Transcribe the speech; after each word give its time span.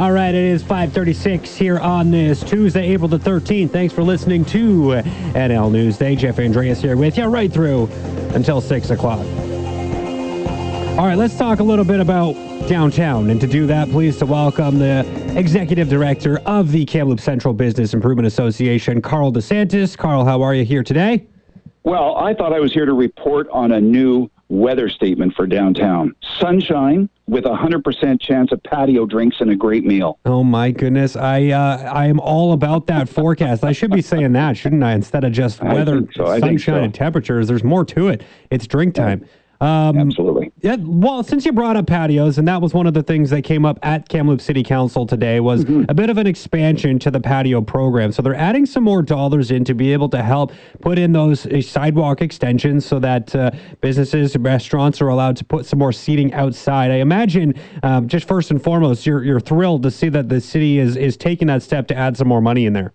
All 0.00 0.12
right, 0.12 0.34
it 0.34 0.42
is 0.42 0.62
536 0.62 1.54
here 1.56 1.78
on 1.78 2.10
this 2.10 2.42
Tuesday, 2.42 2.88
April 2.88 3.06
the 3.06 3.18
13th. 3.18 3.70
Thanks 3.70 3.92
for 3.92 4.02
listening 4.02 4.46
to 4.46 5.02
NL 5.34 5.70
Newsday. 5.70 6.16
Jeff 6.16 6.38
Andreas 6.38 6.80
here 6.80 6.96
with 6.96 7.18
you 7.18 7.24
right 7.24 7.52
through 7.52 7.84
until 8.32 8.62
6 8.62 8.88
o'clock. 8.88 9.18
All 10.98 11.04
right, 11.06 11.18
let's 11.18 11.36
talk 11.36 11.60
a 11.60 11.62
little 11.62 11.84
bit 11.84 12.00
about 12.00 12.32
downtown. 12.66 13.28
And 13.28 13.38
to 13.42 13.46
do 13.46 13.66
that, 13.66 13.90
pleased 13.90 14.20
to 14.20 14.26
welcome 14.26 14.78
the 14.78 15.04
Executive 15.36 15.90
Director 15.90 16.38
of 16.46 16.72
the 16.72 16.86
Kamloops 16.86 17.22
Central 17.22 17.52
Business 17.52 17.92
Improvement 17.92 18.26
Association, 18.26 19.02
Carl 19.02 19.30
DeSantis. 19.30 19.98
Carl, 19.98 20.24
how 20.24 20.40
are 20.40 20.54
you 20.54 20.64
here 20.64 20.82
today? 20.82 21.26
Well, 21.82 22.16
I 22.16 22.32
thought 22.32 22.54
I 22.54 22.60
was 22.60 22.72
here 22.72 22.86
to 22.86 22.94
report 22.94 23.48
on 23.50 23.72
a 23.72 23.80
new 23.82 24.30
weather 24.50 24.88
statement 24.88 25.32
for 25.34 25.46
downtown. 25.46 26.14
Sunshine 26.38 27.08
with 27.26 27.46
a 27.46 27.50
100% 27.50 28.20
chance 28.20 28.50
of 28.50 28.62
patio 28.64 29.06
drinks 29.06 29.36
and 29.40 29.50
a 29.50 29.56
great 29.56 29.84
meal. 29.84 30.18
Oh 30.26 30.42
my 30.42 30.72
goodness. 30.72 31.16
I 31.16 31.46
uh, 31.46 31.90
I 31.92 32.06
am 32.06 32.18
all 32.20 32.52
about 32.52 32.86
that 32.88 33.08
forecast. 33.08 33.64
I 33.64 33.72
should 33.72 33.92
be 33.92 34.02
saying 34.02 34.32
that, 34.32 34.56
shouldn't 34.56 34.82
I? 34.82 34.92
Instead 34.92 35.24
of 35.24 35.32
just 35.32 35.62
weather, 35.62 36.02
so. 36.14 36.26
sunshine 36.38 36.58
so. 36.58 36.82
and 36.82 36.94
temperatures, 36.94 37.46
there's 37.46 37.64
more 37.64 37.84
to 37.86 38.08
it. 38.08 38.24
It's 38.50 38.66
drink 38.66 38.94
time. 38.94 39.24
Um, 39.60 39.98
Absolutely. 39.98 40.52
Yeah. 40.62 40.76
Well, 40.78 41.22
since 41.22 41.44
you 41.44 41.52
brought 41.52 41.76
up 41.76 41.86
patios, 41.86 42.38
and 42.38 42.48
that 42.48 42.62
was 42.62 42.72
one 42.72 42.86
of 42.86 42.94
the 42.94 43.02
things 43.02 43.28
that 43.28 43.42
came 43.42 43.66
up 43.66 43.78
at 43.82 44.08
Kamloops 44.08 44.44
City 44.44 44.62
Council 44.62 45.06
today, 45.06 45.40
was 45.40 45.64
mm-hmm. 45.64 45.84
a 45.88 45.94
bit 45.94 46.08
of 46.08 46.16
an 46.16 46.26
expansion 46.26 46.98
to 47.00 47.10
the 47.10 47.20
patio 47.20 47.60
program. 47.60 48.10
So 48.10 48.22
they're 48.22 48.34
adding 48.34 48.64
some 48.64 48.84
more 48.84 49.02
dollars 49.02 49.50
in 49.50 49.64
to 49.64 49.74
be 49.74 49.92
able 49.92 50.08
to 50.10 50.22
help 50.22 50.52
put 50.80 50.98
in 50.98 51.12
those 51.12 51.46
uh, 51.46 51.60
sidewalk 51.60 52.22
extensions 52.22 52.86
so 52.86 52.98
that 53.00 53.34
uh, 53.34 53.50
businesses, 53.82 54.34
and 54.34 54.44
restaurants 54.44 55.00
are 55.02 55.08
allowed 55.08 55.36
to 55.36 55.44
put 55.44 55.66
some 55.66 55.78
more 55.78 55.92
seating 55.92 56.32
outside. 56.32 56.90
I 56.90 56.96
imagine, 56.96 57.54
um, 57.82 58.08
just 58.08 58.26
first 58.26 58.50
and 58.50 58.62
foremost, 58.62 59.04
you're 59.04 59.22
you're 59.24 59.40
thrilled 59.40 59.82
to 59.82 59.90
see 59.90 60.08
that 60.08 60.30
the 60.30 60.40
city 60.40 60.78
is 60.78 60.96
is 60.96 61.18
taking 61.18 61.48
that 61.48 61.62
step 61.62 61.86
to 61.88 61.94
add 61.94 62.16
some 62.16 62.28
more 62.28 62.40
money 62.40 62.64
in 62.64 62.72
there. 62.72 62.94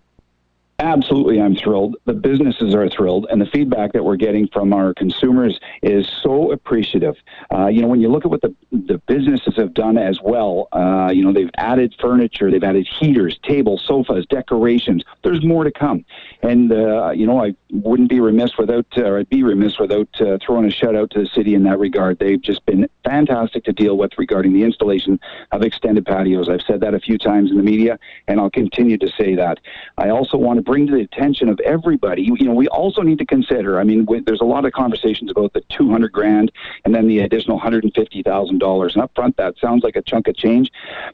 Absolutely, 0.78 1.40
I'm 1.40 1.56
thrilled. 1.56 1.96
The 2.04 2.12
businesses 2.12 2.74
are 2.74 2.86
thrilled, 2.90 3.26
and 3.30 3.40
the 3.40 3.46
feedback 3.46 3.94
that 3.94 4.04
we're 4.04 4.16
getting 4.16 4.46
from 4.48 4.74
our 4.74 4.92
consumers 4.92 5.58
is 5.82 6.06
so 6.22 6.52
appreciative. 6.52 7.14
Uh, 7.50 7.68
you 7.68 7.80
know, 7.80 7.88
when 7.88 8.02
you 8.02 8.08
look 8.08 8.26
at 8.26 8.30
what 8.30 8.42
the 8.42 8.54
the 8.70 8.98
businesses 9.06 9.56
have 9.56 9.72
done 9.72 9.96
as 9.96 10.20
well, 10.22 10.68
uh, 10.72 11.10
you 11.10 11.24
know, 11.24 11.32
they've 11.32 11.50
added 11.56 11.94
furniture, 11.98 12.50
they've 12.50 12.62
added 12.62 12.86
heaters, 12.86 13.38
tables, 13.42 13.82
sofas, 13.86 14.26
decorations. 14.26 15.02
There's 15.24 15.42
more 15.42 15.64
to 15.64 15.72
come, 15.72 16.04
and 16.42 16.70
uh, 16.70 17.10
you 17.10 17.26
know, 17.26 17.42
I 17.42 17.54
wouldn't 17.70 18.10
be 18.10 18.20
remiss 18.20 18.58
without, 18.58 18.86
or 18.98 19.18
I'd 19.18 19.30
be 19.30 19.42
remiss 19.42 19.78
without 19.78 20.08
uh, 20.20 20.36
throwing 20.44 20.66
a 20.66 20.70
shout 20.70 20.94
out 20.94 21.10
to 21.12 21.20
the 21.20 21.26
city 21.26 21.54
in 21.54 21.62
that 21.64 21.78
regard. 21.78 22.18
They've 22.18 22.40
just 22.40 22.66
been 22.66 22.86
fantastic 23.02 23.64
to 23.64 23.72
deal 23.72 23.96
with 23.96 24.12
regarding 24.18 24.52
the 24.52 24.62
installation 24.62 25.18
of 25.52 25.62
extended 25.62 26.04
patios. 26.04 26.50
I've 26.50 26.60
said 26.66 26.80
that 26.82 26.92
a 26.92 27.00
few 27.00 27.16
times 27.16 27.50
in 27.50 27.56
the 27.56 27.62
media, 27.62 27.98
and 28.28 28.38
I'll 28.38 28.50
continue 28.50 28.98
to 28.98 29.08
say 29.08 29.34
that. 29.36 29.58
I 29.96 30.10
also 30.10 30.36
want 30.36 30.58
to 30.58 30.65
bring 30.66 30.86
to 30.88 30.92
the 30.92 31.00
attention 31.00 31.48
of 31.48 31.58
everybody. 31.60 32.22
You 32.22 32.46
know, 32.46 32.52
we 32.52 32.68
also 32.68 33.00
need 33.00 33.18
to 33.18 33.24
consider. 33.24 33.80
I 33.80 33.84
mean, 33.84 34.04
we, 34.04 34.20
there's 34.20 34.42
a 34.42 34.44
lot 34.44 34.66
of 34.66 34.72
conversations 34.72 35.30
about 35.30 35.52
the 35.54 35.62
200 35.70 36.12
grand 36.12 36.52
and 36.84 36.94
then 36.94 37.06
the 37.06 37.20
additional 37.20 37.56
150 37.56 38.22
thousand 38.22 38.58
dollars. 38.58 38.94
And 38.94 39.02
up 39.02 39.12
front, 39.14 39.36
that 39.38 39.54
sounds 39.58 39.84
like 39.84 39.96
a 39.96 40.02
chunk 40.02 40.28
of 40.28 40.36
change, 40.36 40.70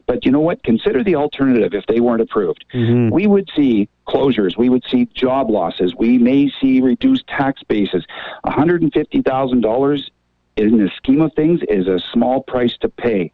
but 0.07 0.25
you 0.25 0.31
know 0.31 0.41
what? 0.41 0.63
Consider 0.63 1.03
the 1.03 1.15
alternative 1.15 1.73
if 1.73 1.85
they 1.85 1.99
weren't 1.99 2.21
approved. 2.21 2.65
Mm-hmm. 2.73 3.13
We 3.13 3.27
would 3.27 3.49
see 3.55 3.87
closures. 4.07 4.57
We 4.57 4.69
would 4.69 4.83
see 4.89 5.07
job 5.13 5.49
losses. 5.49 5.95
We 5.95 6.17
may 6.17 6.51
see 6.59 6.81
reduced 6.81 7.27
tax 7.27 7.61
bases. 7.63 8.05
$150,000 8.45 10.09
in 10.57 10.77
the 10.77 10.91
scheme 10.97 11.21
of 11.21 11.33
things 11.33 11.61
is 11.69 11.87
a 11.87 11.99
small 12.11 12.41
price 12.41 12.75
to 12.81 12.89
pay 12.89 13.31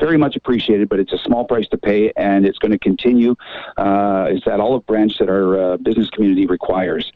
very 0.00 0.18
much 0.18 0.34
appreciated, 0.34 0.88
but 0.88 0.98
it's 0.98 1.12
a 1.12 1.18
small 1.18 1.44
price 1.44 1.68
to 1.68 1.78
pay, 1.78 2.12
and 2.16 2.44
it's 2.46 2.58
going 2.58 2.72
to 2.72 2.78
continue. 2.78 3.36
Uh, 3.76 4.26
it's 4.28 4.44
that 4.46 4.58
olive 4.58 4.84
branch 4.86 5.12
that 5.20 5.28
our 5.28 5.74
uh, 5.74 5.76
business 5.76 6.08
community 6.10 6.46
requires. 6.46 7.12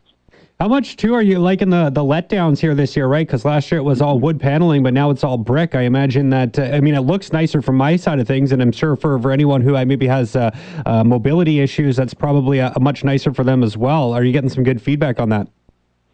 How 0.60 0.68
much 0.68 0.96
too 0.96 1.14
are 1.14 1.22
you 1.22 1.40
liking 1.40 1.68
the 1.68 1.90
the 1.90 2.00
letdowns 2.00 2.60
here 2.60 2.76
this 2.76 2.96
year, 2.96 3.08
right? 3.08 3.26
Because 3.26 3.44
last 3.44 3.72
year 3.72 3.80
it 3.80 3.82
was 3.82 4.00
all 4.00 4.20
wood 4.20 4.38
paneling, 4.38 4.84
but 4.84 4.94
now 4.94 5.10
it's 5.10 5.24
all 5.24 5.36
brick. 5.36 5.74
I 5.74 5.82
imagine 5.82 6.30
that. 6.30 6.56
Uh, 6.56 6.62
I 6.62 6.80
mean, 6.80 6.94
it 6.94 7.00
looks 7.00 7.32
nicer 7.32 7.60
from 7.60 7.76
my 7.76 7.96
side 7.96 8.20
of 8.20 8.28
things, 8.28 8.52
and 8.52 8.62
I'm 8.62 8.70
sure 8.70 8.94
for, 8.94 9.18
for 9.18 9.32
anyone 9.32 9.62
who 9.62 9.74
I 9.74 9.84
maybe 9.84 10.06
has 10.06 10.36
uh, 10.36 10.56
uh, 10.86 11.02
mobility 11.02 11.58
issues, 11.58 11.96
that's 11.96 12.14
probably 12.14 12.60
a, 12.60 12.72
a 12.76 12.80
much 12.80 13.02
nicer 13.02 13.34
for 13.34 13.42
them 13.42 13.64
as 13.64 13.76
well. 13.76 14.12
Are 14.12 14.22
you 14.22 14.32
getting 14.32 14.48
some 14.48 14.62
good 14.62 14.80
feedback 14.80 15.18
on 15.18 15.28
that? 15.30 15.48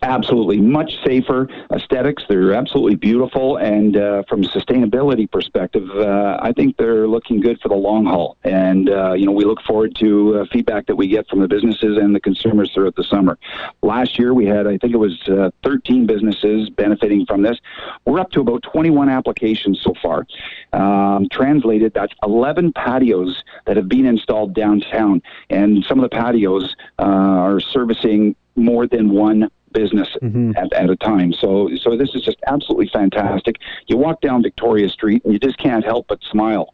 Absolutely 0.02 0.58
much 0.60 0.92
safer 1.04 1.48
aesthetics. 1.72 2.22
They're 2.28 2.54
absolutely 2.54 2.96
beautiful, 2.96 3.56
and 3.56 3.96
uh, 3.96 4.22
from 4.28 4.44
a 4.44 4.48
sustainability 4.48 5.30
perspective, 5.30 5.88
uh, 5.90 6.38
I 6.40 6.52
think 6.52 6.76
they're 6.76 7.06
looking 7.06 7.40
good 7.40 7.60
for 7.60 7.68
the 7.68 7.74
long 7.74 8.06
haul. 8.06 8.36
And 8.44 8.88
uh, 8.88 9.12
you 9.12 9.26
know, 9.26 9.32
we 9.32 9.44
look 9.44 9.60
forward 9.62 9.94
to 9.96 10.38
uh, 10.38 10.44
feedback 10.52 10.86
that 10.86 10.96
we 10.96 11.08
get 11.08 11.28
from 11.28 11.40
the 11.40 11.48
businesses 11.48 11.98
and 11.98 12.14
the 12.14 12.20
consumers 12.20 12.70
throughout 12.72 12.96
the 12.96 13.04
summer. 13.04 13.38
Last 13.82 14.18
year, 14.18 14.32
we 14.32 14.46
had, 14.46 14.66
I 14.66 14.78
think 14.78 14.94
it 14.94 14.98
was 14.98 15.20
uh, 15.28 15.50
13 15.64 16.06
businesses 16.06 16.70
benefiting 16.70 17.26
from 17.26 17.42
this. 17.42 17.58
We're 18.04 18.20
up 18.20 18.30
to 18.32 18.40
about 18.40 18.62
21 18.62 19.08
applications 19.08 19.80
so 19.82 19.94
far. 20.02 20.26
Um, 20.72 21.28
translated, 21.30 21.92
that's 21.94 22.14
11 22.22 22.72
patios 22.72 23.42
that 23.66 23.76
have 23.76 23.88
been 23.88 24.06
installed 24.06 24.54
downtown, 24.54 25.22
and 25.50 25.84
some 25.84 25.98
of 25.98 26.08
the 26.08 26.16
patios 26.16 26.74
uh, 26.98 27.02
are 27.02 27.60
servicing 27.60 28.34
more 28.56 28.86
than 28.86 29.10
one 29.10 29.50
business 29.72 30.08
mm-hmm. 30.22 30.52
at, 30.56 30.72
at 30.72 30.90
a 30.90 30.96
time. 30.96 31.32
So, 31.32 31.70
so 31.80 31.96
this 31.96 32.14
is 32.14 32.22
just 32.22 32.38
absolutely 32.46 32.88
fantastic. 32.92 33.56
You 33.86 33.96
walk 33.96 34.20
down 34.20 34.42
Victoria 34.42 34.88
Street 34.88 35.24
and 35.24 35.32
you 35.32 35.38
just 35.38 35.58
can't 35.58 35.84
help 35.84 36.06
but 36.08 36.22
smile. 36.30 36.72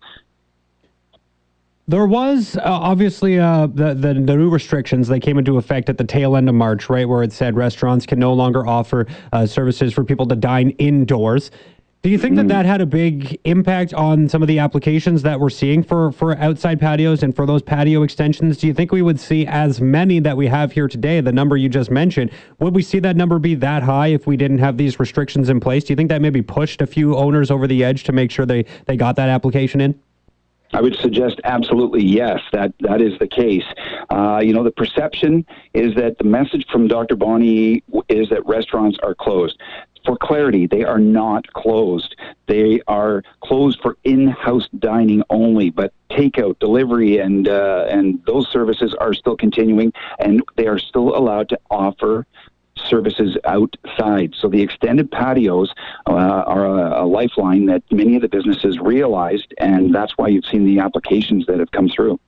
There 1.88 2.06
was 2.06 2.56
uh, 2.56 2.62
obviously 2.64 3.38
uh, 3.38 3.68
the, 3.68 3.94
the, 3.94 4.14
the 4.14 4.36
new 4.36 4.50
restrictions. 4.50 5.06
They 5.06 5.20
came 5.20 5.38
into 5.38 5.56
effect 5.56 5.88
at 5.88 5.98
the 5.98 6.04
tail 6.04 6.36
end 6.36 6.48
of 6.48 6.56
March, 6.56 6.90
right, 6.90 7.08
where 7.08 7.22
it 7.22 7.32
said 7.32 7.56
restaurants 7.56 8.06
can 8.06 8.18
no 8.18 8.32
longer 8.32 8.66
offer 8.66 9.06
uh, 9.32 9.46
services 9.46 9.92
for 9.92 10.02
people 10.02 10.26
to 10.26 10.34
dine 10.34 10.70
indoors. 10.78 11.52
Do 12.02 12.10
you 12.10 12.18
think 12.18 12.36
that 12.36 12.42
hmm. 12.42 12.48
that 12.48 12.66
had 12.66 12.80
a 12.80 12.86
big 12.86 13.40
impact 13.42 13.92
on 13.92 14.28
some 14.28 14.40
of 14.40 14.46
the 14.46 14.60
applications 14.60 15.22
that 15.22 15.40
we're 15.40 15.50
seeing 15.50 15.82
for, 15.82 16.12
for 16.12 16.36
outside 16.38 16.78
patios 16.78 17.24
and 17.24 17.34
for 17.34 17.46
those 17.46 17.62
patio 17.62 18.04
extensions? 18.04 18.58
Do 18.58 18.68
you 18.68 18.74
think 18.74 18.92
we 18.92 19.02
would 19.02 19.18
see 19.18 19.44
as 19.44 19.80
many 19.80 20.20
that 20.20 20.36
we 20.36 20.46
have 20.46 20.70
here 20.70 20.86
today, 20.86 21.20
the 21.20 21.32
number 21.32 21.56
you 21.56 21.68
just 21.68 21.90
mentioned? 21.90 22.30
Would 22.60 22.76
we 22.76 22.82
see 22.82 23.00
that 23.00 23.16
number 23.16 23.40
be 23.40 23.56
that 23.56 23.82
high 23.82 24.08
if 24.08 24.24
we 24.24 24.36
didn't 24.36 24.58
have 24.58 24.76
these 24.76 25.00
restrictions 25.00 25.48
in 25.48 25.58
place? 25.58 25.82
Do 25.82 25.94
you 25.94 25.96
think 25.96 26.08
that 26.10 26.22
maybe 26.22 26.42
pushed 26.42 26.80
a 26.80 26.86
few 26.86 27.16
owners 27.16 27.50
over 27.50 27.66
the 27.66 27.82
edge 27.82 28.04
to 28.04 28.12
make 28.12 28.30
sure 28.30 28.46
they, 28.46 28.66
they 28.84 28.96
got 28.96 29.16
that 29.16 29.28
application 29.28 29.80
in? 29.80 30.00
I 30.72 30.80
would 30.80 30.96
suggest 30.96 31.40
absolutely 31.44 32.04
yes, 32.04 32.40
that 32.52 32.72
that 32.80 33.00
is 33.00 33.18
the 33.18 33.28
case. 33.28 33.64
Uh, 34.10 34.40
you 34.42 34.52
know, 34.52 34.62
the 34.62 34.70
perception 34.70 35.46
is 35.74 35.94
that 35.94 36.18
the 36.18 36.24
message 36.24 36.66
from 36.70 36.88
Dr. 36.88 37.16
Bonnie 37.16 37.82
is 38.08 38.28
that 38.30 38.44
restaurants 38.46 38.98
are 39.02 39.14
closed 39.14 39.58
for 40.06 40.16
clarity, 40.16 40.66
they 40.66 40.84
are 40.84 41.00
not 41.00 41.52
closed. 41.52 42.14
They 42.46 42.80
are 42.86 43.22
closed 43.42 43.80
for 43.82 43.98
in-house 44.04 44.68
dining 44.78 45.22
only, 45.28 45.70
but 45.70 45.92
takeout, 46.10 46.58
delivery, 46.60 47.18
and 47.18 47.48
uh, 47.48 47.86
and 47.90 48.24
those 48.24 48.48
services 48.50 48.94
are 49.00 49.12
still 49.12 49.36
continuing, 49.36 49.92
and 50.20 50.42
they 50.56 50.68
are 50.68 50.78
still 50.78 51.16
allowed 51.16 51.48
to 51.50 51.58
offer 51.70 52.24
services 52.88 53.36
outside. 53.44 54.34
So 54.38 54.48
the 54.48 54.62
extended 54.62 55.10
patios 55.10 55.72
uh, 56.06 56.12
are 56.12 56.66
a, 56.66 57.04
a, 57.04 57.06
lifeline 57.06 57.66
that 57.66 57.82
many 57.90 58.16
of 58.16 58.22
the 58.22 58.28
businesses 58.28 58.78
realized, 58.78 59.54
and 59.58 59.94
that's 59.94 60.16
why 60.16 60.28
you've 60.28 60.46
seen 60.46 60.64
the 60.64 60.80
applications 60.80 61.46
that 61.46 61.58
have 61.58 61.70
come 61.70 61.88
through. 61.88 62.18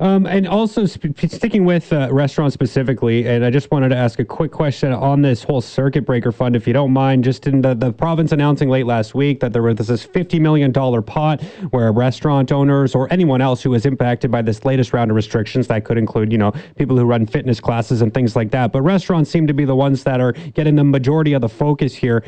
Um, 0.00 0.26
and 0.26 0.46
also 0.46 0.86
sp- 0.86 1.14
sticking 1.28 1.64
with 1.64 1.92
uh, 1.92 2.08
restaurants 2.12 2.54
specifically, 2.54 3.26
and 3.26 3.44
I 3.44 3.50
just 3.50 3.70
wanted 3.70 3.90
to 3.90 3.96
ask 3.96 4.18
a 4.18 4.24
quick 4.24 4.52
question 4.52 4.92
on 4.92 5.22
this 5.22 5.42
whole 5.42 5.60
circuit 5.60 6.06
breaker 6.06 6.32
fund, 6.32 6.56
if 6.56 6.66
you 6.66 6.72
don't 6.72 6.92
mind. 6.92 7.24
Just 7.24 7.46
in 7.46 7.60
the, 7.60 7.74
the 7.74 7.92
province 7.92 8.32
announcing 8.32 8.68
late 8.68 8.86
last 8.86 9.14
week 9.14 9.40
that 9.40 9.52
there 9.52 9.62
was 9.62 9.76
this 9.76 10.06
$50 10.06 10.40
million 10.40 10.72
pot 10.72 11.42
where 11.70 11.90
restaurant 11.92 12.52
owners 12.52 12.94
or 12.94 13.12
anyone 13.12 13.40
else 13.40 13.62
who 13.62 13.70
was 13.70 13.86
impacted 13.86 14.30
by 14.30 14.42
this 14.42 14.64
latest 14.64 14.92
round 14.92 15.10
of 15.10 15.16
restrictions, 15.16 15.66
that 15.66 15.84
could 15.84 15.98
include, 15.98 16.32
you 16.32 16.38
know, 16.38 16.52
people 16.76 16.96
who 16.96 17.04
run 17.04 17.26
fitness 17.26 17.60
classes 17.60 18.02
and 18.02 18.14
things 18.14 18.36
like 18.36 18.50
that. 18.50 18.72
But 18.72 18.82
restaurants 18.82 19.30
seem 19.30 19.46
to 19.46 19.54
be 19.54 19.64
the 19.64 19.76
ones 19.76 20.04
that 20.04 20.20
are 20.20 20.32
getting 20.32 20.76
the 20.76 20.84
majority 20.84 21.32
of 21.32 21.40
the 21.40 21.48
focus 21.48 21.94
here. 21.94 22.24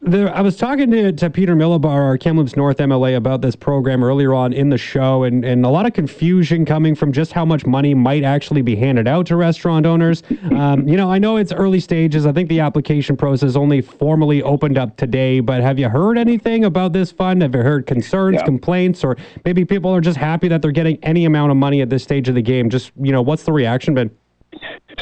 There, 0.00 0.32
I 0.32 0.42
was 0.42 0.56
talking 0.56 0.92
to, 0.92 1.10
to 1.10 1.28
Peter 1.28 1.56
Milobar, 1.56 1.86
our 1.86 2.16
Kamloops 2.16 2.54
North 2.54 2.76
MLA, 2.76 3.16
about 3.16 3.42
this 3.42 3.56
program 3.56 4.04
earlier 4.04 4.32
on 4.32 4.52
in 4.52 4.68
the 4.68 4.78
show, 4.78 5.24
and, 5.24 5.44
and 5.44 5.66
a 5.66 5.68
lot 5.68 5.86
of 5.86 5.92
confusion 5.92 6.64
coming 6.64 6.94
from 6.94 7.12
just 7.12 7.32
how 7.32 7.44
much 7.44 7.66
money 7.66 7.94
might 7.94 8.22
actually 8.22 8.62
be 8.62 8.76
handed 8.76 9.08
out 9.08 9.26
to 9.26 9.36
restaurant 9.36 9.86
owners. 9.86 10.22
Um, 10.52 10.86
you 10.86 10.96
know, 10.96 11.10
I 11.10 11.18
know 11.18 11.36
it's 11.36 11.52
early 11.52 11.80
stages. 11.80 12.26
I 12.26 12.32
think 12.32 12.48
the 12.48 12.60
application 12.60 13.16
process 13.16 13.56
only 13.56 13.80
formally 13.80 14.40
opened 14.40 14.78
up 14.78 14.96
today, 14.96 15.40
but 15.40 15.62
have 15.62 15.80
you 15.80 15.88
heard 15.88 16.16
anything 16.16 16.64
about 16.64 16.92
this 16.92 17.10
fund? 17.10 17.42
Have 17.42 17.54
you 17.54 17.62
heard 17.62 17.86
concerns, 17.86 18.36
yeah. 18.36 18.44
complaints, 18.44 19.02
or 19.02 19.16
maybe 19.44 19.64
people 19.64 19.90
are 19.92 20.00
just 20.00 20.16
happy 20.16 20.46
that 20.46 20.62
they're 20.62 20.70
getting 20.70 20.98
any 21.02 21.24
amount 21.24 21.50
of 21.50 21.56
money 21.56 21.80
at 21.80 21.90
this 21.90 22.04
stage 22.04 22.28
of 22.28 22.36
the 22.36 22.42
game? 22.42 22.70
Just, 22.70 22.92
you 23.00 23.10
know, 23.10 23.20
what's 23.20 23.42
the 23.42 23.52
reaction 23.52 23.94
been? 23.94 24.10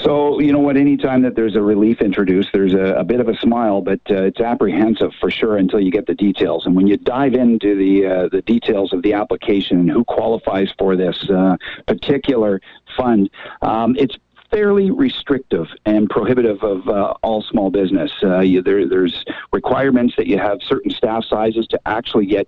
So, 0.05 0.41
you 0.41 0.53
know 0.53 0.61
what, 0.61 0.77
anytime 0.77 1.23
that 1.23 1.35
there's 1.35 1.57
a 1.57 1.63
relief 1.63 2.01
introduced, 2.01 2.51
there's 2.53 2.75
a, 2.75 2.95
a 2.95 3.05
bit 3.05 3.19
of 3.19 3.29
a 3.29 3.37
smile, 3.39 3.81
but 3.81 4.01
uh, 4.11 4.25
it's 4.25 4.41
apprehensive 4.41 5.13
for 5.21 5.31
sure 5.31 5.57
until 5.57 5.81
you 5.81 5.91
get 5.91 6.07
the 6.07 6.15
details. 6.15 6.67
And 6.67 6.77
when 6.77 6.87
you 6.87 6.97
dive 6.97 7.35
into 7.35 7.75
the, 7.77 8.07
uh, 8.07 8.29
the 8.29 8.43
details 8.43 8.93
of 8.93 9.03
the 9.03 9.15
application 9.15 9.81
and 9.81 9.91
who 9.91 10.05
qualifies 10.05 10.73
for 10.79 10.97
this 10.97 11.29
uh, 11.31 11.57
particular 11.87 12.61
fund, 12.97 13.31
um, 13.63 13.97
it's 13.99 14.17
fairly 14.51 14.91
restrictive 14.91 15.67
and 15.87 16.09
prohibitive 16.09 16.63
of 16.63 16.87
uh, 16.89 17.15
all 17.23 17.43
small 17.43 17.71
business. 17.71 18.13
Uh, 18.23 18.41
you, 18.41 18.63
there, 18.63 18.87
there's 18.89 19.25
requirements 19.53 20.15
that 20.17 20.27
you 20.27 20.39
have 20.39 20.59
certain 20.63 20.91
staff 20.91 21.25
sizes 21.25 21.67
to 21.67 21.81
actually 21.87 22.27
get 22.27 22.47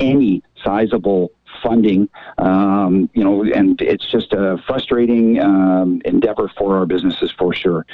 any 0.00 0.42
sizable 0.62 1.30
funding. 1.62 2.08
Um, 2.38 3.08
you 3.14 3.24
know, 3.24 3.42
and 3.44 3.80
it's 3.80 4.10
just 4.10 4.32
a 4.32 4.58
frustrating 4.66 5.40
um, 5.40 6.00
endeavor 6.04 6.50
for 6.56 6.76
our 6.76 6.86
businesses 6.86 7.32
for 7.38 7.54
sure. 7.54 7.86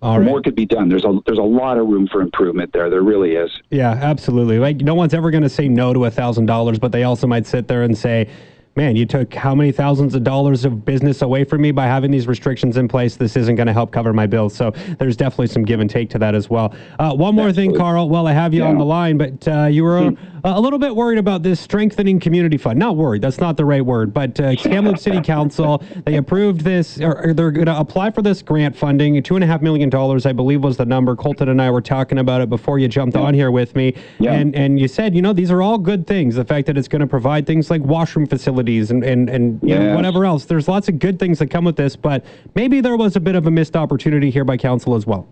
Right. 0.00 0.22
More 0.22 0.40
could 0.40 0.54
be 0.54 0.66
done. 0.66 0.88
There's 0.88 1.04
a 1.04 1.18
there's 1.26 1.38
a 1.38 1.42
lot 1.42 1.76
of 1.76 1.88
room 1.88 2.06
for 2.06 2.20
improvement 2.20 2.72
there. 2.72 2.88
There 2.88 3.02
really 3.02 3.32
is. 3.32 3.50
Yeah, 3.70 3.90
absolutely. 3.90 4.60
Like 4.60 4.76
no 4.76 4.94
one's 4.94 5.12
ever 5.12 5.32
going 5.32 5.42
to 5.42 5.48
say 5.48 5.66
no 5.68 5.92
to 5.92 6.04
a 6.04 6.10
thousand 6.10 6.46
dollars, 6.46 6.78
but 6.78 6.92
they 6.92 7.02
also 7.02 7.26
might 7.26 7.46
sit 7.46 7.66
there 7.66 7.82
and 7.82 7.98
say, 7.98 8.30
man, 8.78 8.94
you 8.94 9.04
took 9.04 9.34
how 9.34 9.56
many 9.56 9.72
thousands 9.72 10.14
of 10.14 10.22
dollars 10.22 10.64
of 10.64 10.84
business 10.84 11.20
away 11.22 11.42
from 11.42 11.60
me 11.60 11.72
by 11.72 11.84
having 11.84 12.12
these 12.12 12.28
restrictions 12.28 12.76
in 12.76 12.86
place. 12.86 13.16
This 13.16 13.36
isn't 13.36 13.56
going 13.56 13.66
to 13.66 13.72
help 13.72 13.90
cover 13.90 14.12
my 14.12 14.24
bills. 14.24 14.54
So 14.54 14.70
there's 15.00 15.16
definitely 15.16 15.48
some 15.48 15.64
give 15.64 15.80
and 15.80 15.90
take 15.90 16.08
to 16.10 16.18
that 16.20 16.36
as 16.36 16.48
well. 16.48 16.72
Uh, 17.00 17.12
one 17.12 17.34
more 17.34 17.48
Absolutely. 17.48 17.72
thing, 17.74 17.80
Carl. 17.80 18.08
Well, 18.08 18.28
I 18.28 18.32
have 18.32 18.54
you 18.54 18.62
Yeah. 18.62 18.68
on 18.68 18.78
the 18.78 18.84
line, 18.84 19.18
but 19.18 19.48
uh, 19.48 19.64
you 19.64 19.82
were 19.82 19.98
a, 19.98 20.16
a 20.44 20.60
little 20.60 20.78
bit 20.78 20.94
worried 20.94 21.18
about 21.18 21.42
this 21.42 21.58
strengthening 21.58 22.20
community 22.20 22.56
fund. 22.56 22.78
Not 22.78 22.96
worried. 22.96 23.20
That's 23.20 23.40
not 23.40 23.56
the 23.56 23.64
right 23.64 23.84
word. 23.84 24.14
But 24.14 24.38
uh, 24.38 24.54
Kamloops 24.56 25.02
City 25.02 25.20
Council 25.22 25.82
they 26.04 26.14
approved 26.14 26.60
this, 26.60 27.00
or, 27.00 27.26
or 27.30 27.34
they're 27.34 27.50
going 27.50 27.66
to 27.66 27.76
apply 27.76 28.12
for 28.12 28.22
this 28.22 28.42
grant 28.42 28.76
funding. 28.76 29.20
Two 29.24 29.34
and 29.34 29.42
a 29.42 29.46
half 29.48 29.60
million 29.60 29.90
dollars, 29.90 30.24
I 30.24 30.32
believe, 30.32 30.62
was 30.62 30.76
the 30.76 30.86
number. 30.86 31.16
Colton 31.16 31.48
and 31.48 31.60
I 31.60 31.68
were 31.72 31.80
talking 31.82 32.18
about 32.18 32.42
it 32.42 32.48
before 32.48 32.78
you 32.78 32.86
jumped 32.86 33.16
on 33.16 33.34
here 33.34 33.50
with 33.50 33.74
me, 33.74 33.96
Yeah. 34.20 34.34
and 34.34 34.54
and 34.54 34.78
you 34.78 34.86
said, 34.86 35.16
you 35.16 35.22
know, 35.22 35.32
these 35.32 35.50
are 35.50 35.62
all 35.62 35.78
good 35.78 36.06
things. 36.06 36.36
The 36.36 36.44
fact 36.44 36.68
that 36.68 36.78
it's 36.78 36.86
going 36.86 37.00
to 37.00 37.08
provide 37.08 37.44
things 37.44 37.70
like 37.70 37.82
washroom 37.82 38.26
facilities 38.26 38.67
and 38.76 39.02
and 39.02 39.28
and 39.30 39.60
you 39.62 39.78
know, 39.78 39.94
whatever 39.94 40.24
else. 40.24 40.44
There's 40.44 40.68
lots 40.68 40.88
of 40.88 40.98
good 40.98 41.18
things 41.18 41.38
that 41.38 41.48
come 41.48 41.64
with 41.64 41.76
this, 41.76 41.96
but 41.96 42.24
maybe 42.54 42.80
there 42.80 42.96
was 42.96 43.16
a 43.16 43.20
bit 43.20 43.34
of 43.34 43.46
a 43.46 43.50
missed 43.50 43.76
opportunity 43.76 44.30
here 44.30 44.44
by 44.44 44.56
council 44.56 44.94
as 44.94 45.06
well. 45.06 45.26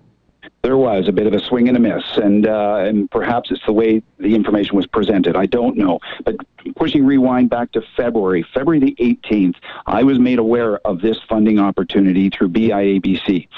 There 0.62 0.76
was 0.76 1.06
a 1.06 1.12
bit 1.12 1.26
of 1.26 1.32
a 1.32 1.40
swing 1.40 1.68
and 1.68 1.76
a 1.76 1.80
miss, 1.80 2.02
and 2.16 2.46
uh, 2.46 2.76
and 2.86 3.10
perhaps 3.10 3.50
it's 3.50 3.64
the 3.66 3.72
way 3.72 4.02
the 4.18 4.34
information 4.34 4.76
was 4.76 4.86
presented. 4.86 5.36
I 5.36 5.46
don't 5.46 5.76
know, 5.76 5.98
but 6.24 6.36
pushing 6.76 7.04
rewind 7.04 7.50
back 7.50 7.72
to 7.72 7.82
February, 7.96 8.44
February 8.54 8.80
the 8.80 8.96
18th, 9.00 9.56
I 9.86 10.02
was 10.02 10.18
made 10.18 10.38
aware 10.38 10.78
of 10.86 11.00
this 11.00 11.18
funding 11.28 11.58
opportunity 11.58 12.30
through 12.30 12.48
BIABC, 12.48 13.48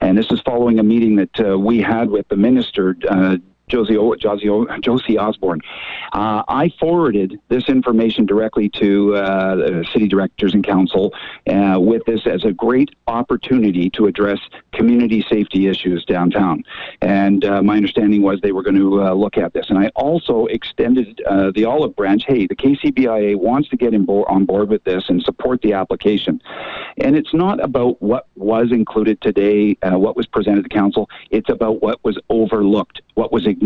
and 0.00 0.18
this 0.18 0.30
is 0.30 0.40
following 0.40 0.78
a 0.78 0.82
meeting 0.82 1.16
that 1.16 1.40
uh, 1.40 1.58
we 1.58 1.80
had 1.80 2.10
with 2.10 2.28
the 2.28 2.36
minister. 2.36 2.96
Uh, 3.08 3.36
Josie, 3.68 3.96
Josie, 4.18 4.48
Josie 4.80 5.18
Osborne. 5.18 5.60
Uh, 6.12 6.42
I 6.48 6.72
forwarded 6.80 7.38
this 7.48 7.68
information 7.68 8.26
directly 8.26 8.68
to 8.70 9.16
uh, 9.16 9.82
city 9.92 10.08
directors 10.08 10.54
and 10.54 10.64
council 10.64 11.12
uh, 11.46 11.78
with 11.80 12.04
this 12.06 12.26
as 12.26 12.44
a 12.44 12.52
great 12.52 12.90
opportunity 13.06 13.90
to 13.90 14.06
address 14.06 14.38
community 14.72 15.24
safety 15.28 15.66
issues 15.66 16.04
downtown. 16.04 16.64
And 17.02 17.44
uh, 17.44 17.62
my 17.62 17.76
understanding 17.76 18.22
was 18.22 18.40
they 18.40 18.52
were 18.52 18.62
going 18.62 18.76
to 18.76 19.02
uh, 19.02 19.12
look 19.12 19.36
at 19.36 19.52
this. 19.52 19.66
And 19.68 19.78
I 19.78 19.88
also 19.94 20.46
extended 20.46 21.20
uh, 21.26 21.52
the 21.54 21.64
olive 21.64 21.94
branch. 21.94 22.24
Hey, 22.26 22.46
the 22.46 22.56
KCBIA 22.56 23.36
wants 23.36 23.68
to 23.70 23.76
get 23.76 23.88
bo- 24.06 24.24
on 24.24 24.44
board 24.44 24.68
with 24.68 24.84
this 24.84 25.04
and 25.08 25.22
support 25.22 25.60
the 25.62 25.72
application. 25.74 26.40
And 26.98 27.16
it's 27.16 27.34
not 27.34 27.62
about 27.62 28.00
what 28.00 28.26
was 28.36 28.72
included 28.72 29.20
today, 29.20 29.76
what 29.82 30.16
was 30.16 30.26
presented 30.26 30.62
to 30.62 30.68
council. 30.68 31.08
It's 31.30 31.48
about 31.48 31.82
what 31.82 32.02
was 32.04 32.18
overlooked, 32.28 33.02
what 33.14 33.32
was 33.32 33.46
ignored. 33.46 33.57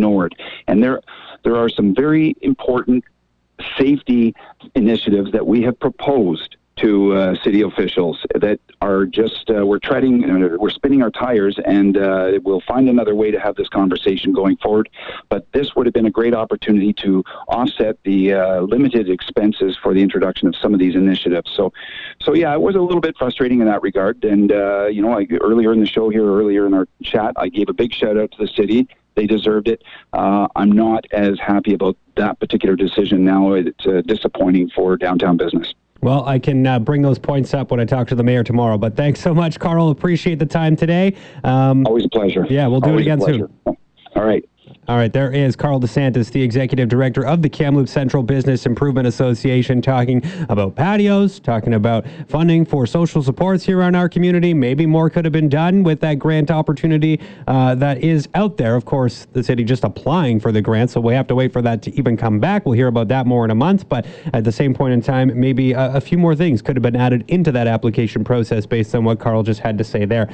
And 0.66 0.82
there, 0.82 1.00
there 1.44 1.56
are 1.56 1.68
some 1.68 1.94
very 1.94 2.36
important 2.40 3.04
safety 3.78 4.34
initiatives 4.74 5.32
that 5.32 5.46
we 5.46 5.62
have 5.62 5.78
proposed 5.78 6.56
to 6.76 7.12
uh, 7.12 7.34
city 7.42 7.60
officials 7.62 8.24
that 8.34 8.58
are 8.80 9.04
just 9.04 9.50
uh, 9.50 9.64
we're 9.66 9.78
treading 9.78 10.28
uh, 10.28 10.56
we're 10.58 10.70
spinning 10.70 11.02
our 11.02 11.10
tires 11.10 11.58
and 11.66 11.98
uh, 11.98 12.32
we'll 12.42 12.62
find 12.62 12.88
another 12.88 13.14
way 13.14 13.30
to 13.30 13.38
have 13.38 13.54
this 13.56 13.68
conversation 13.68 14.32
going 14.32 14.56
forward. 14.56 14.88
But 15.28 15.46
this 15.52 15.76
would 15.76 15.86
have 15.86 15.92
been 15.92 16.06
a 16.06 16.10
great 16.10 16.34
opportunity 16.34 16.92
to 16.94 17.22
offset 17.48 17.98
the 18.04 18.32
uh, 18.32 18.60
limited 18.62 19.10
expenses 19.10 19.76
for 19.82 19.92
the 19.92 20.00
introduction 20.00 20.48
of 20.48 20.56
some 20.56 20.72
of 20.72 20.80
these 20.80 20.94
initiatives. 20.94 21.50
So 21.54 21.72
so 22.22 22.34
yeah 22.34 22.54
it 22.54 22.60
was 22.60 22.74
a 22.74 22.80
little 22.80 23.00
bit 23.00 23.16
frustrating 23.18 23.60
in 23.60 23.66
that 23.66 23.82
regard. 23.82 24.24
And 24.24 24.50
you 24.94 25.02
know 25.02 25.12
I, 25.18 25.26
earlier 25.40 25.72
in 25.72 25.80
the 25.80 25.86
show 25.86 26.08
here 26.08 26.24
earlier 26.24 26.66
in 26.66 26.72
our 26.72 26.88
chat 27.02 27.34
I 27.36 27.48
gave 27.48 27.68
a 27.68 27.74
big 27.74 27.92
shout 27.92 28.16
out 28.16 28.32
to 28.32 28.38
the 28.38 28.48
city 28.48 28.88
they 29.14 29.26
deserved 29.26 29.69
it. 29.69 29.82
Uh, 30.12 30.49
I'm 30.56 30.73
not 30.73 31.05
as 31.12 31.38
happy 31.38 31.75
about 31.75 31.97
that 32.17 32.38
particular 32.41 32.76
decision 32.76 33.25
now. 33.25 33.53
It's 33.53 33.87
uh, 33.87 34.03
disappointing 34.06 34.70
for 34.75 34.97
downtown 34.97 35.37
business. 35.37 35.75
Well, 36.03 36.26
I 36.26 36.41
can 36.41 36.67
uh, 36.67 36.81
bring 36.81 37.00
those 37.00 37.19
points 37.19 37.55
up 37.55 37.70
when 37.70 37.79
I 37.79 37.85
talk 37.85 38.09
to 38.09 38.17
the 38.17 38.25
mayor 38.25 38.43
tomorrow. 38.43 38.76
But 38.76 38.97
thanks 38.97 39.20
so 39.20 39.32
much, 39.32 39.61
Carl. 39.61 39.91
Appreciate 39.91 40.41
the 40.41 40.47
time 40.47 40.75
today. 40.75 41.14
Um, 41.44 41.87
Always 41.87 42.06
a 42.06 42.09
pleasure. 42.09 42.44
Yeah, 42.50 42.67
we'll 42.67 42.81
do 42.81 42.91
it 42.91 42.93
Always 42.93 43.06
a 43.06 43.12
again 43.12 43.20
soon. 43.20 43.76
All 44.17 44.25
right. 44.25 44.44
All 44.88 44.96
right, 44.96 45.12
there 45.12 45.31
is 45.31 45.55
Carl 45.55 45.79
DeSantis, 45.79 46.32
the 46.32 46.43
executive 46.43 46.88
director 46.88 47.25
of 47.25 47.40
the 47.40 47.49
Kamloops 47.49 47.93
Central 47.93 48.20
Business 48.20 48.67
Improvement 48.67 49.06
Association, 49.06 49.81
talking 49.81 50.20
about 50.49 50.75
patios, 50.75 51.38
talking 51.38 51.75
about 51.75 52.05
funding 52.26 52.64
for 52.64 52.84
social 52.84 53.23
supports 53.23 53.64
here 53.64 53.81
in 53.82 53.94
our 53.94 54.08
community. 54.08 54.52
Maybe 54.52 54.84
more 54.84 55.08
could 55.08 55.25
have 55.25 55.31
been 55.31 55.49
done 55.49 55.84
with 55.84 56.00
that 56.00 56.14
grant 56.14 56.50
opportunity 56.50 57.20
uh, 57.46 57.76
that 57.76 58.02
is 58.02 58.29
out 58.34 58.56
there. 58.56 58.75
Of 58.75 58.84
course, 58.84 59.29
the 59.32 59.44
city 59.44 59.62
just 59.62 59.84
applying 59.84 60.40
for 60.40 60.50
the 60.50 60.61
grant, 60.61 60.90
so 60.90 61.00
we 61.00 61.14
have 61.14 61.28
to 61.28 61.37
wait 61.37 61.52
for 61.52 61.62
that 61.62 61.81
to 61.82 61.96
even 61.96 62.17
come 62.17 62.40
back. 62.40 62.67
We'll 62.67 62.75
hear 62.75 62.88
about 62.88 63.06
that 63.06 63.25
more 63.25 63.44
in 63.44 63.52
a 63.52 63.55
month, 63.55 63.88
but 63.88 64.05
at 64.35 64.43
the 64.43 64.50
same 64.50 64.75
point 64.75 64.94
in 64.94 65.00
time, 65.00 65.31
maybe 65.38 65.75
a, 65.75 65.94
a 65.94 66.00
few 66.00 66.19
more 66.19 66.35
things 66.35 66.61
could 66.61 66.75
have 66.75 66.82
been 66.82 66.96
added 66.96 67.25
into 67.28 67.52
that 67.52 67.69
application 67.69 68.25
process 68.25 68.67
based 68.67 68.96
on 68.96 69.05
what 69.05 69.20
Carl 69.20 69.44
just 69.44 69.61
had 69.61 69.78
to 69.78 69.85
say 69.85 70.06
there. 70.06 70.28